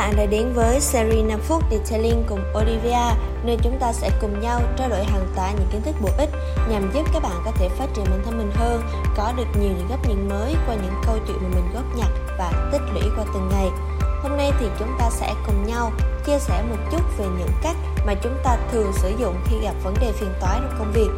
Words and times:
bạn 0.00 0.16
đã 0.16 0.26
đến 0.26 0.52
với 0.52 0.80
series 0.80 1.24
5 1.24 1.40
phút 1.40 1.62
Detailing 1.70 2.24
cùng 2.28 2.40
Olivia, 2.58 3.14
nơi 3.44 3.56
chúng 3.62 3.78
ta 3.80 3.92
sẽ 3.92 4.10
cùng 4.20 4.40
nhau 4.40 4.60
trao 4.76 4.88
đổi 4.88 5.04
hàng 5.04 5.26
tá 5.36 5.52
những 5.52 5.68
kiến 5.72 5.82
thức 5.82 5.94
bổ 6.02 6.08
ích 6.18 6.28
nhằm 6.70 6.90
giúp 6.94 7.02
các 7.12 7.22
bạn 7.22 7.32
có 7.44 7.50
thể 7.50 7.68
phát 7.68 7.86
triển 7.94 8.04
bản 8.10 8.22
thân 8.24 8.38
mình 8.38 8.50
hơn, 8.54 8.82
có 9.16 9.32
được 9.36 9.46
nhiều 9.60 9.72
những 9.78 9.88
góc 9.88 10.08
nhìn 10.08 10.28
mới 10.28 10.54
qua 10.66 10.74
những 10.74 10.94
câu 11.06 11.18
chuyện 11.26 11.36
mà 11.42 11.48
mình 11.54 11.70
góp 11.74 11.84
nhặt 11.96 12.08
và 12.38 12.70
tích 12.72 12.82
lũy 12.94 13.02
qua 13.16 13.24
từng 13.34 13.48
ngày. 13.52 13.68
Hôm 14.22 14.36
nay 14.36 14.52
thì 14.60 14.66
chúng 14.78 14.96
ta 14.98 15.10
sẽ 15.10 15.34
cùng 15.46 15.66
nhau 15.66 15.92
chia 16.26 16.38
sẻ 16.38 16.62
một 16.70 16.76
chút 16.90 17.02
về 17.18 17.24
những 17.38 17.52
cách 17.62 17.76
mà 18.06 18.14
chúng 18.14 18.36
ta 18.44 18.56
thường 18.72 18.92
sử 18.92 19.12
dụng 19.18 19.34
khi 19.44 19.56
gặp 19.62 19.74
vấn 19.82 19.94
đề 20.00 20.12
phiền 20.12 20.32
toái 20.40 20.60
trong 20.60 20.74
công 20.78 20.92
việc. 20.92 21.10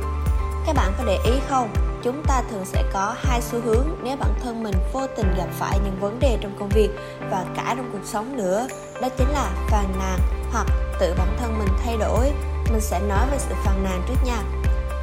Các 0.67 0.77
bạn 0.77 0.93
có 0.99 1.05
để 1.07 1.19
ý 1.25 1.33
không? 1.49 1.92
Chúng 2.03 2.23
ta 2.29 2.43
thường 2.51 2.65
sẽ 2.65 2.85
có 2.93 3.15
hai 3.19 3.41
xu 3.43 3.61
hướng 3.61 3.87
nếu 4.03 4.17
bản 4.17 4.35
thân 4.43 4.63
mình 4.63 4.75
vô 4.93 5.07
tình 5.17 5.35
gặp 5.37 5.49
phải 5.59 5.79
những 5.85 6.01
vấn 6.01 6.19
đề 6.21 6.39
trong 6.41 6.57
công 6.59 6.69
việc 6.69 6.91
và 7.31 7.45
cả 7.57 7.75
trong 7.77 7.91
cuộc 7.93 8.05
sống 8.05 8.37
nữa. 8.37 8.67
Đó 9.03 9.09
chính 9.19 9.29
là 9.29 9.51
phàn 9.69 9.85
nàn 9.99 10.19
hoặc 10.53 10.67
tự 11.01 11.15
bản 11.19 11.37
thân 11.39 11.59
mình 11.59 11.69
thay 11.85 11.97
đổi. 11.97 12.33
Mình 12.71 12.81
sẽ 12.81 13.01
nói 13.09 13.27
về 13.31 13.39
sự 13.39 13.55
phàn 13.65 13.85
nàn 13.85 14.03
trước 14.09 14.15
nha. 14.25 14.43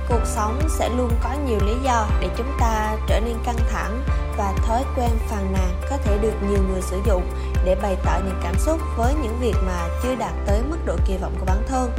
Cuộc 0.10 0.26
sống 0.26 0.60
sẽ 0.70 0.90
luôn 0.98 1.10
có 1.24 1.30
nhiều 1.46 1.60
lý 1.66 1.74
do 1.84 2.08
để 2.22 2.30
chúng 2.38 2.52
ta 2.60 2.96
trở 3.08 3.20
nên 3.20 3.36
căng 3.46 3.60
thẳng 3.72 4.04
và 4.38 4.54
thói 4.66 4.84
quen 4.96 5.10
phàn 5.28 5.54
nàn 5.54 5.82
có 5.90 5.98
thể 5.98 6.18
được 6.18 6.34
nhiều 6.50 6.64
người 6.72 6.82
sử 6.82 7.02
dụng 7.06 7.24
để 7.66 7.76
bày 7.82 7.98
tỏ 8.06 8.20
những 8.26 8.40
cảm 8.44 8.56
xúc 8.60 8.80
với 8.98 9.14
những 9.24 9.38
việc 9.40 9.56
mà 9.66 9.88
chưa 10.04 10.16
đạt 10.16 10.34
tới 10.46 10.62
mức 10.70 10.78
độ 10.86 10.96
kỳ 11.06 11.18
vọng 11.18 11.36
của 11.40 11.46
bản 11.46 11.64
thân. 11.68 11.92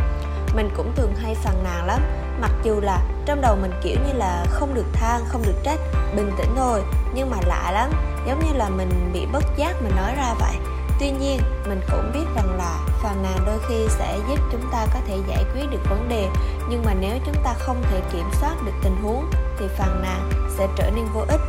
Mình 0.55 0.70
cũng 0.77 0.92
thường 0.96 1.14
hay 1.22 1.34
phàn 1.34 1.55
nàn 1.64 1.86
lắm 1.86 2.02
mặc 2.40 2.50
dù 2.62 2.80
là 2.80 2.98
trong 3.26 3.40
đầu 3.40 3.56
mình, 3.56 3.72
kiểu 3.82 3.96
như 4.06 4.12
là, 4.12 4.44
không 4.50 4.74
được 4.74 4.86
than, 4.92 5.20
không 5.28 5.42
được 5.46 5.62
trách, 5.62 5.80
bình 6.16 6.30
tĩnh 6.38 6.54
thôi, 6.56 6.82
nhưng 7.14 7.30
mà 7.30 7.36
lạ 7.46 7.70
lắm, 7.74 7.91
giống 8.27 8.41
như 8.47 8.52
là 8.58 8.69
mình 8.69 9.10
bị 9.12 9.27
bất 9.32 9.44
giác 9.56 9.82
mình 9.82 9.97
nói 9.97 10.14
ra 10.16 10.34
vậy. 10.41 10.56
Tuy 11.00 11.10
nhiên, 11.10 11.41
mình 11.69 11.80
cũng 11.91 12.10
biết 12.14 12.24
rằng 12.36 12.56
là 12.58 12.78
phàn 13.02 13.22
nàn 13.22 13.38
đôi 13.47 13.58
khi 13.69 13.86
sẽ 13.88 14.19
giúp 14.28 14.38
chúng 14.52 14.70
ta 14.72 14.86
có 14.94 15.00
thể 15.06 15.19
giải 15.28 15.44
quyết 15.55 15.70
được 15.70 15.91
vấn 15.91 16.08
đề, 16.08 16.28
nhưng 16.70 16.82
mà 16.84 16.94
nếu 17.00 17.19
chúng 17.27 17.44
ta 17.44 17.55
không 17.58 17.82
thể 17.91 18.00
kiểm 18.12 18.30
soát 18.41 18.54
được 18.66 18.72
tình 18.82 18.97
huống, 19.02 19.30
thì 19.58 19.66
phàn 19.69 20.02
nàn 20.02 20.30
sẽ 20.58 20.69
trở 20.77 20.91
nên 20.91 21.04
vô 21.14 21.20
ích. 21.28 21.41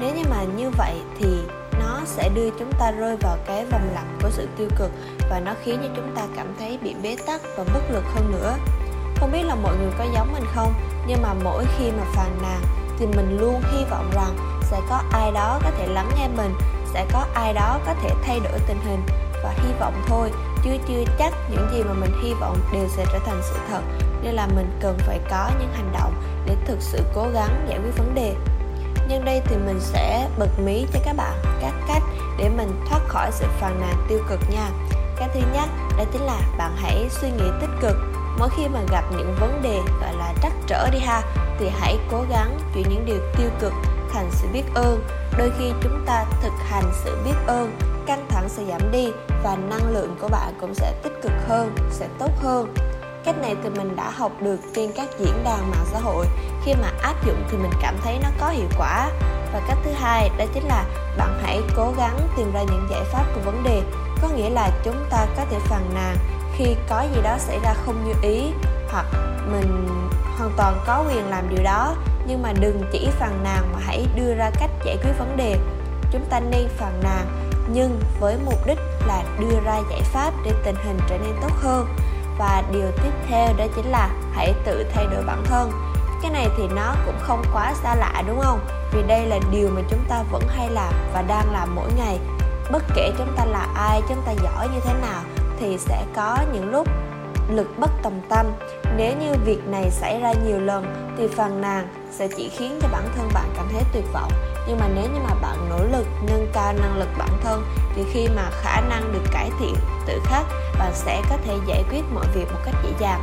Nếu 0.00 0.14
như 0.14 0.22
mà 0.30 0.42
như 0.56 0.70
vậy 0.70 0.94
thì 1.18 1.26
nó 1.78 2.00
sẽ 2.04 2.28
đưa 2.28 2.50
chúng 2.50 2.72
ta 2.78 2.90
rơi 2.90 3.16
vào 3.20 3.36
cái 3.46 3.64
vòng 3.64 3.90
lặp 3.94 4.04
của 4.22 4.30
sự 4.30 4.48
tiêu 4.56 4.68
cực 4.78 4.90
và 5.30 5.40
nó 5.40 5.54
khiến 5.64 5.80
cho 5.82 5.88
chúng 5.96 6.16
ta 6.16 6.22
cảm 6.36 6.46
thấy 6.58 6.78
bị 6.82 6.94
bế 7.02 7.16
tắc 7.26 7.40
và 7.56 7.64
bất 7.74 7.90
lực 7.90 8.04
hơn 8.14 8.32
nữa 8.32 8.54
không 9.24 9.32
biết 9.32 9.42
là 9.42 9.54
mọi 9.54 9.76
người 9.76 9.92
có 9.98 10.04
giống 10.14 10.32
mình 10.32 10.44
không, 10.54 10.74
nhưng 11.06 11.22
mà 11.22 11.34
mỗi 11.44 11.64
khi 11.78 11.90
mà 11.90 12.04
phàn 12.14 12.38
nàn 12.42 12.60
thì 12.98 13.06
mình 13.06 13.38
luôn 13.40 13.62
hy 13.72 13.84
vọng 13.90 14.10
rằng 14.14 14.36
sẽ 14.62 14.80
có 14.90 15.00
ai 15.12 15.32
đó 15.32 15.60
có 15.62 15.70
thể 15.78 15.86
lắng 15.86 16.10
nghe 16.18 16.28
mình, 16.36 16.54
sẽ 16.94 17.06
có 17.12 17.26
ai 17.34 17.52
đó 17.52 17.78
có 17.86 17.94
thể 18.02 18.10
thay 18.26 18.40
đổi 18.40 18.58
tình 18.66 18.80
hình. 18.86 19.02
Và 19.44 19.54
hy 19.56 19.72
vọng 19.80 20.02
thôi, 20.06 20.30
chứ 20.64 20.70
chưa 20.88 21.04
chắc 21.18 21.34
những 21.50 21.68
gì 21.72 21.82
mà 21.82 21.92
mình 21.92 22.10
hy 22.22 22.34
vọng 22.40 22.58
đều 22.72 22.88
sẽ 22.88 23.04
trở 23.12 23.18
thành 23.26 23.40
sự 23.42 23.56
thật. 23.70 23.80
Nên 24.22 24.34
là 24.34 24.46
mình 24.46 24.78
cần 24.80 24.98
phải 24.98 25.20
có 25.30 25.50
những 25.58 25.72
hành 25.72 25.92
động 25.92 26.14
để 26.46 26.56
thực 26.66 26.78
sự 26.80 27.00
cố 27.14 27.26
gắng 27.34 27.66
giải 27.68 27.78
quyết 27.78 27.98
vấn 27.98 28.14
đề. 28.14 28.34
Nhân 29.08 29.24
đây 29.24 29.42
thì 29.44 29.56
mình 29.56 29.80
sẽ 29.80 30.28
bật 30.38 30.60
mí 30.64 30.86
cho 30.92 31.00
các 31.04 31.16
bạn 31.16 31.34
các 31.60 31.72
cách 31.88 32.02
để 32.38 32.48
mình 32.48 32.84
thoát 32.90 33.00
khỏi 33.08 33.30
sự 33.32 33.46
phàn 33.60 33.80
nàn 33.80 34.06
tiêu 34.08 34.18
cực 34.28 34.40
nha. 34.50 34.68
Cái 35.16 35.28
thứ 35.34 35.40
nhất, 35.52 35.68
đó 35.98 36.04
chính 36.12 36.22
là 36.22 36.40
bạn 36.58 36.76
hãy 36.76 37.08
suy 37.10 37.30
nghĩ 37.30 37.44
tích 37.60 37.70
cực 37.80 37.96
mỗi 38.38 38.48
khi 38.56 38.68
mà 38.68 38.80
gặp 38.90 39.04
những 39.10 39.36
vấn 39.40 39.62
đề, 39.62 39.80
gọi 40.00 40.16
là, 40.16 40.34
trắc 40.42 40.52
trở 40.66 40.90
đi 40.90 40.98
ha, 40.98 41.22
thì 41.58 41.68
hãy 41.80 41.98
cố 42.10 42.24
gắng 42.30 42.58
chuyển 42.74 42.88
những 42.88 43.04
điều 43.04 43.20
tiêu 43.36 43.50
cực 43.60 43.72
thành 44.12 44.30
sự 44.30 44.48
biết 44.52 44.64
ơn. 44.74 45.04
Đôi 45.38 45.52
khi 45.58 45.72
chúng 45.82 46.04
ta 46.06 46.24
thực 46.42 46.52
hành 46.70 46.92
sự 47.04 47.18
biết 47.24 47.34
ơn, 47.46 47.76
căng 48.06 48.26
thẳng 48.28 48.48
sẽ 48.48 48.62
giảm 48.68 48.92
đi 48.92 49.12
và 49.42 49.56
năng 49.56 49.92
lượng 49.92 50.16
của 50.20 50.28
bạn 50.28 50.54
cũng 50.60 50.74
sẽ 50.74 50.92
tích 51.02 51.12
cực 51.22 51.32
hơn, 51.48 51.74
sẽ 51.90 52.08
tốt 52.18 52.30
hơn. 52.42 52.74
Cách 53.24 53.38
này 53.38 53.56
thì 53.62 53.68
mình 53.70 53.96
đã 53.96 54.10
học 54.10 54.32
được 54.40 54.56
trên 54.74 54.92
các 54.96 55.08
diễn 55.18 55.44
đàn 55.44 55.70
mạng 55.70 55.84
xã 55.92 55.98
hội. 55.98 56.26
Khi 56.64 56.74
mà 56.74 56.88
áp 57.02 57.26
dụng 57.26 57.44
thì 57.50 57.56
mình 57.56 57.72
cảm 57.82 57.96
thấy 58.04 58.18
nó 58.22 58.28
có 58.40 58.48
hiệu 58.48 58.68
quả. 58.78 59.10
Và 59.52 59.60
cách 59.68 59.78
thứ 59.84 59.90
hai, 59.92 60.30
đó 60.38 60.44
chính 60.54 60.66
là 60.68 60.84
bạn 61.18 61.40
hãy 61.42 61.62
cố 61.76 61.92
gắng 61.98 62.18
tìm 62.36 62.52
ra 62.52 62.62
những 62.62 62.86
giải 62.90 63.04
pháp 63.04 63.24
của 63.34 63.40
vấn 63.44 63.62
đề. 63.62 63.82
Có 64.22 64.28
nghĩa 64.36 64.50
là 64.50 64.70
chúng 64.84 65.06
ta 65.10 65.26
có 65.36 65.44
thể 65.50 65.58
phàn 65.58 65.82
nàn 65.94 66.16
khi 66.56 66.76
có 66.88 67.06
gì 67.14 67.22
đó 67.22 67.36
xảy 67.38 67.58
ra 67.62 67.74
không 67.86 68.04
như 68.04 68.12
ý, 68.22 68.52
hoặc 68.90 69.06
mình 69.52 69.88
hoàn 70.38 70.50
toàn 70.56 70.80
có 70.86 71.04
quyền 71.08 71.30
làm 71.30 71.48
điều 71.48 71.64
đó, 71.64 71.94
nhưng 72.26 72.42
mà 72.42 72.52
đừng 72.60 72.82
chỉ 72.92 73.08
phàn 73.18 73.44
nàn 73.44 73.72
mà 73.72 73.78
hãy 73.86 74.06
đưa 74.16 74.34
ra 74.34 74.50
cách 74.60 74.70
giải 74.84 74.96
quyết 75.02 75.12
vấn 75.18 75.36
đề. 75.36 75.58
Chúng 76.12 76.24
ta 76.30 76.40
nên 76.40 76.68
phàn 76.68 77.00
nàn 77.02 77.26
nhưng 77.72 78.00
với 78.20 78.36
mục 78.44 78.66
đích 78.66 78.78
là 79.06 79.22
đưa 79.38 79.60
ra 79.64 79.80
giải 79.90 80.02
pháp 80.02 80.30
để 80.44 80.52
tình 80.64 80.76
hình 80.84 80.98
trở 81.08 81.18
nên 81.18 81.34
tốt 81.42 81.52
hơn. 81.62 81.96
Và 82.38 82.62
điều 82.72 82.90
tiếp 83.02 83.12
theo 83.28 83.48
đó 83.56 83.64
chính 83.76 83.90
là 83.90 84.08
hãy 84.32 84.54
tự 84.64 84.86
thay 84.94 85.06
đổi 85.06 85.22
bản 85.26 85.44
thân. 85.44 85.72
Cái 86.22 86.30
này 86.30 86.48
thì 86.56 86.62
nó 86.74 86.94
cũng 87.06 87.18
không 87.20 87.44
quá 87.52 87.74
xa 87.82 87.94
lạ, 87.94 88.22
đúng 88.26 88.40
không? 88.40 88.60
Vì 88.92 89.02
đây 89.02 89.26
là 89.26 89.38
điều 89.50 89.68
mà 89.70 89.80
chúng 89.90 90.04
ta 90.08 90.22
vẫn 90.30 90.42
hay 90.48 90.70
làm 90.70 90.92
và 91.12 91.22
đang 91.22 91.52
làm 91.52 91.74
mỗi 91.74 91.92
ngày. 91.96 92.18
Bất 92.72 92.82
kể 92.94 93.12
chúng 93.18 93.36
ta 93.36 93.44
là 93.44 93.66
ai, 93.74 94.02
chúng 94.08 94.22
ta 94.26 94.32
giỏi 94.32 94.68
như 94.68 94.80
thế 94.84 94.94
nào 95.00 95.22
thì 95.64 95.78
sẽ 95.78 96.04
có 96.16 96.38
những 96.52 96.70
lúc 96.70 96.88
lực 97.50 97.78
bất 97.78 97.90
tòng 98.02 98.20
tâm. 98.28 98.46
Nếu 98.96 99.12
như 99.20 99.32
việc 99.44 99.66
này 99.66 99.90
xảy 99.90 100.20
ra 100.20 100.32
nhiều 100.46 100.60
lần, 100.60 101.14
thì 101.18 101.28
phàn 101.28 101.60
nàn 101.60 101.88
sẽ 102.10 102.28
chỉ 102.36 102.48
khiến 102.48 102.78
cho 102.82 102.88
bản 102.92 103.08
thân 103.16 103.28
bạn 103.34 103.48
cảm 103.56 103.68
thấy 103.72 103.82
tuyệt 103.92 104.04
vọng. 104.12 104.32
Nhưng 104.68 104.78
mà 104.80 104.88
nếu 104.94 105.04
như 105.04 105.20
mà 105.28 105.34
bạn 105.34 105.68
nỗ 105.70 105.78
lực 105.98 106.06
nâng 106.22 106.46
cao 106.52 106.72
năng 106.72 106.98
lực 106.98 107.08
bản 107.18 107.28
thân, 107.42 107.64
thì 107.94 108.04
khi 108.12 108.28
mà 108.36 108.50
khả 108.50 108.80
năng 108.80 109.12
được 109.12 109.22
cải 109.32 109.50
thiện 109.60 109.74
tự 110.06 110.20
khắc, 110.24 110.46
bạn 110.78 110.92
sẽ 110.94 111.22
có 111.30 111.36
thể 111.44 111.54
giải 111.66 111.84
quyết 111.90 112.02
mọi 112.14 112.26
việc 112.34 112.52
một 112.52 112.60
cách 112.64 112.74
dễ 112.84 112.90
dàng. 112.98 113.20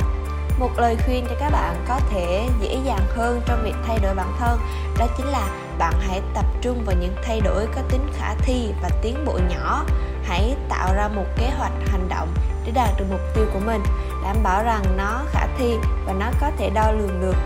Một 0.58 0.70
lời 0.76 0.96
khuyên 1.06 1.26
cho 1.28 1.34
các 1.40 1.50
bạn 1.50 1.76
có 1.88 2.00
thể 2.10 2.48
dễ 2.60 2.78
dàng 2.84 3.06
hơn 3.16 3.40
trong 3.46 3.62
việc 3.64 3.74
thay 3.86 3.98
đổi 4.02 4.14
bản 4.14 4.32
thân, 4.38 4.58
đó 4.98 5.06
chính 5.16 5.26
là 5.26 5.48
bạn 5.78 5.94
hãy 6.00 6.20
tập 6.34 6.44
trung 6.60 6.82
vào 6.86 6.96
những 7.00 7.14
thay 7.24 7.40
đổi 7.40 7.66
có 7.74 7.80
tính 7.88 8.06
khả 8.14 8.34
thi 8.34 8.72
và 8.82 8.88
tiến 9.02 9.24
bộ 9.24 9.38
nhỏ 9.50 9.84
hãy 10.24 10.56
tạo 10.68 10.94
ra 10.94 11.08
một 11.08 11.24
kế 11.36 11.50
hoạch 11.58 11.72
hành 11.86 12.08
động 12.08 12.28
để 12.64 12.72
đạt 12.74 12.88
được 12.98 13.04
mục 13.10 13.20
tiêu 13.34 13.44
của 13.52 13.60
mình, 13.66 13.82
đảm 14.24 14.36
bảo 14.42 14.64
rằng 14.64 14.82
nó 14.96 15.20
khả 15.32 15.46
thi 15.58 15.76
và 16.06 16.12
nó 16.12 16.26
có 16.40 16.50
thể 16.58 16.70
đo 16.70 16.92
lường 16.92 17.20
được. 17.20 17.36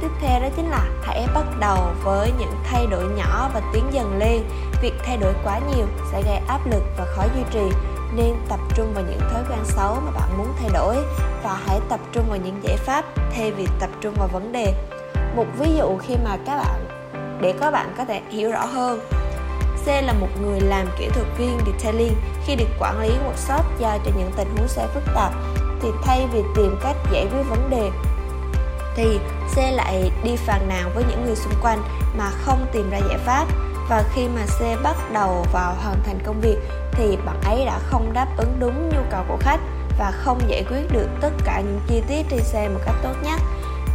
Tiếp 0.00 0.08
theo 0.20 0.40
đó 0.40 0.48
chính 0.56 0.70
là 0.70 0.84
hãy 1.02 1.26
bắt 1.34 1.44
đầu 1.60 1.78
với 2.02 2.32
những 2.38 2.52
thay 2.64 2.86
đổi 2.86 3.04
nhỏ 3.16 3.50
và 3.54 3.60
tiến 3.72 3.84
dần 3.90 4.18
lên. 4.18 4.42
Việc 4.82 4.94
thay 5.06 5.16
đổi 5.16 5.34
quá 5.44 5.60
nhiều 5.76 5.86
sẽ 6.12 6.22
gây 6.22 6.36
áp 6.48 6.60
lực 6.66 6.82
và 6.98 7.04
khó 7.04 7.22
duy 7.34 7.42
trì. 7.50 7.76
Nên 8.14 8.34
tập 8.48 8.60
trung 8.74 8.94
vào 8.94 9.04
những 9.08 9.20
thói 9.20 9.42
quen 9.48 9.58
xấu 9.64 9.94
mà 9.94 10.10
bạn 10.10 10.38
muốn 10.38 10.54
thay 10.60 10.70
đổi 10.74 10.96
và 11.42 11.58
hãy 11.66 11.80
tập 11.88 12.00
trung 12.12 12.24
vào 12.28 12.38
những 12.38 12.60
giải 12.62 12.76
pháp 12.76 13.04
thay 13.34 13.52
vì 13.52 13.66
tập 13.80 13.90
trung 14.00 14.14
vào 14.18 14.28
vấn 14.32 14.52
đề. 14.52 14.74
Một 15.36 15.46
ví 15.58 15.74
dụ 15.78 15.98
khi 15.98 16.14
mà 16.24 16.36
các 16.46 16.56
bạn, 16.56 16.84
để 17.40 17.54
các 17.60 17.70
bạn 17.70 17.94
có 17.98 18.04
thể 18.04 18.22
hiểu 18.30 18.50
rõ 18.52 18.64
hơn 18.64 19.00
C 19.88 19.90
là 19.90 20.12
một 20.12 20.28
người 20.42 20.60
làm 20.60 20.86
kỹ 20.98 21.08
thuật 21.08 21.26
viên 21.38 21.58
detailing. 21.66 22.14
Khi 22.46 22.56
được 22.56 22.68
quản 22.78 23.00
lý 23.00 23.08
một 23.24 23.32
shop 23.36 23.64
giao 23.78 23.98
cho 24.04 24.10
những 24.16 24.30
tình 24.36 24.56
huống 24.56 24.68
xe 24.68 24.86
phức 24.94 25.02
tạp 25.14 25.32
thì 25.82 25.88
thay 26.04 26.26
vì 26.32 26.42
tìm 26.56 26.78
cách 26.82 26.96
giải 27.12 27.26
quyết 27.32 27.42
vấn 27.50 27.70
đề, 27.70 27.90
thì 28.96 29.18
C 29.54 29.58
lại 29.58 30.10
đi 30.24 30.36
phàn 30.36 30.68
nàn 30.68 30.90
với 30.94 31.04
những 31.10 31.24
người 31.26 31.36
xung 31.36 31.52
quanh 31.62 31.82
mà 32.18 32.30
không 32.30 32.66
tìm 32.72 32.90
ra 32.90 32.98
giải 33.08 33.18
pháp. 33.18 33.46
Và 33.88 34.04
khi 34.14 34.28
mà 34.28 34.40
C 34.58 34.82
bắt 34.82 34.96
đầu 35.12 35.46
vào 35.52 35.74
hoàn 35.74 35.96
thành 36.06 36.18
công 36.26 36.40
việc 36.40 36.56
thì 36.92 37.16
bạn 37.26 37.40
ấy 37.44 37.64
đã 37.64 37.78
không 37.78 38.12
đáp 38.12 38.26
ứng 38.36 38.56
đúng 38.60 38.88
nhu 38.88 39.00
cầu 39.10 39.24
của 39.28 39.38
khách 39.40 39.60
và 39.98 40.10
không 40.10 40.40
giải 40.48 40.64
quyết 40.70 40.92
được 40.92 41.08
tất 41.20 41.30
cả 41.44 41.60
những 41.60 41.80
chi 41.86 42.02
tiết 42.08 42.26
trên 42.30 42.40
xe 42.44 42.68
một 42.68 42.80
cách 42.86 42.94
tốt 43.02 43.14
nhất. 43.22 43.40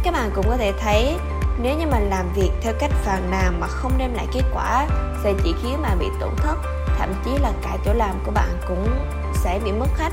Các 0.04 0.14
bạn 0.14 0.30
cũng 0.34 0.48
có 0.48 0.56
thể 0.56 0.72
thấy 0.80 1.16
nếu 1.62 1.78
như 1.78 1.86
mà 1.86 1.98
làm 1.98 2.32
việc 2.34 2.50
theo 2.60 2.72
cách 2.78 2.90
phàn 2.90 3.30
nàn 3.30 3.60
mà 3.60 3.66
không 3.66 3.92
đem 3.98 4.14
lại 4.14 4.26
kết 4.32 4.42
quả 4.54 4.86
sẽ 5.24 5.32
chỉ 5.44 5.54
khiến 5.62 5.82
bạn 5.82 5.98
bị 5.98 6.06
tổn 6.20 6.30
thất. 6.36 6.56
Thậm 6.98 7.14
chí 7.24 7.30
là 7.38 7.52
cả 7.62 7.76
chỗ 7.84 7.92
làm 7.92 8.14
của 8.26 8.32
bạn 8.32 8.48
cũng 8.68 8.88
sẽ 9.34 9.60
bị 9.64 9.72
mất 9.72 9.88
khách. 9.96 10.12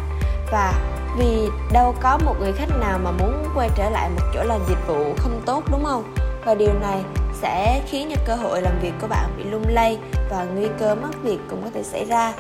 Và 0.52 0.74
vì 1.18 1.50
đâu 1.72 1.96
có 2.02 2.18
một 2.26 2.36
người 2.40 2.52
khách 2.52 2.80
nào 2.80 3.00
mà 3.04 3.12
muốn 3.12 3.46
quay 3.56 3.70
trở 3.76 3.90
lại 3.90 4.10
một 4.10 4.26
chỗ 4.34 4.44
làm 4.44 4.60
dịch 4.70 4.88
vụ 4.88 5.14
không 5.18 5.42
tốt, 5.46 5.64
đúng 5.72 5.84
không? 5.84 6.14
Và 6.46 6.56
điều 6.56 6.74
này 6.74 7.04
sẽ 7.42 7.82
khiến 7.88 8.12
cho 8.16 8.22
cơ 8.26 8.36
hội 8.36 8.62
làm 8.62 8.80
việc 8.82 8.94
của 9.02 9.08
bạn 9.08 9.34
bị 9.38 9.44
lung 9.44 9.66
lay 9.68 10.00
và 10.30 10.44
nguy 10.44 10.68
cơ 10.80 10.96
mất 10.96 11.24
việc 11.24 11.40
cũng 11.50 11.64
có 11.64 11.70
thể 11.74 11.84
xảy 11.84 12.06
ra. 12.06 12.34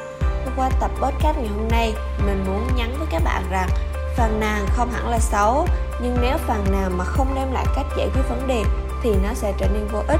Qua 0.55 0.69
tập 0.79 0.91
podcast 1.01 1.37
ngày 1.37 1.47
hôm 1.47 1.67
nay, 1.71 1.93
mình 2.25 2.43
muốn 2.47 2.67
nhắn 2.75 2.95
với 2.97 3.07
các 3.11 3.21
bạn 3.23 3.43
rằng 3.51 3.69
phàn 4.21 4.39
nàn 4.39 4.65
không 4.75 4.91
hẳn 4.91 5.09
là 5.09 5.19
xấu, 5.19 5.67
nhưng 6.01 6.17
nếu 6.21 6.37
phàn 6.37 6.63
nàn 6.71 6.97
mà 6.97 7.03
không 7.03 7.35
đem 7.35 7.51
lại 7.53 7.65
cách 7.75 7.85
giải 7.97 8.09
quyết 8.13 8.21
vấn 8.29 8.47
đề 8.47 8.63
thì 9.03 9.15
nó 9.23 9.29
sẽ 9.33 9.53
trở 9.57 9.67
nên 9.67 9.87
vô 9.87 9.99
ích. 10.07 10.19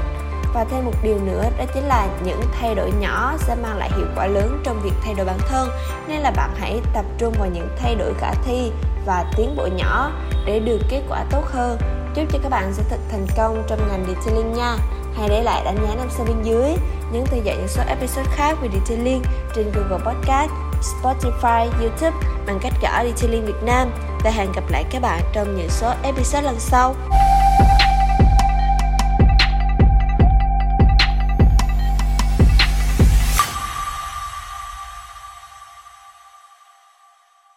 Và 0.54 0.64
thêm 0.64 0.84
một 0.84 0.92
điều 1.02 1.18
nữa, 1.18 1.44
đó 1.58 1.64
chính 1.74 1.84
là 1.84 2.08
những 2.24 2.40
thay 2.60 2.74
đổi 2.74 2.92
nhỏ 3.00 3.34
sẽ 3.38 3.54
mang 3.54 3.76
lại 3.76 3.90
hiệu 3.96 4.06
quả 4.16 4.26
lớn 4.26 4.60
trong 4.64 4.80
việc 4.82 4.92
thay 5.04 5.14
đổi 5.14 5.26
bản 5.26 5.38
thân. 5.48 5.68
Nên 6.08 6.20
là 6.20 6.30
bạn 6.30 6.50
hãy 6.60 6.80
tập 6.94 7.04
trung 7.18 7.34
vào 7.38 7.48
những 7.52 7.68
thay 7.78 7.94
đổi 7.94 8.14
khả 8.18 8.32
thi 8.44 8.72
và 9.06 9.24
tiến 9.36 9.56
bộ 9.56 9.68
nhỏ 9.76 10.10
để 10.46 10.58
được 10.58 10.78
kết 10.88 11.02
quả 11.08 11.24
tốt 11.30 11.44
hơn. 11.52 11.78
Chúc 12.14 12.24
cho 12.32 12.38
các 12.42 12.48
bạn 12.48 12.72
sẽ 12.72 12.82
thật 12.90 13.00
thành 13.10 13.26
công 13.36 13.62
trong 13.68 13.88
ngành 13.88 14.04
detailing 14.08 14.52
nha. 14.52 14.76
Hãy 15.16 15.28
để 15.28 15.42
lại 15.42 15.64
đánh 15.64 15.76
giá 15.76 15.94
năm 15.94 16.08
sao 16.10 16.26
bên 16.26 16.42
dưới, 16.42 16.76
nhấn 17.12 17.24
theo 17.26 17.40
dõi 17.44 17.56
những 17.56 17.68
số 17.68 17.82
episode 17.88 18.30
khác 18.34 18.58
về 18.62 18.68
Detailing 18.72 19.22
trên 19.54 19.72
Google 19.74 20.04
Podcast, 20.04 20.50
Spotify, 20.82 21.70
YouTube 21.80 22.16
bằng 22.46 22.58
cách 22.62 22.72
gõ 22.82 23.04
Detailing 23.04 23.46
Việt 23.46 23.62
Nam 23.62 23.90
và 24.24 24.30
hẹn 24.30 24.52
gặp 24.52 24.64
lại 24.70 24.84
các 24.90 25.02
bạn 25.02 25.22
trong 25.32 25.56
những 25.56 25.70
số 25.70 25.92
episode 26.02 26.42
lần 26.42 26.56
sau. 26.58 26.94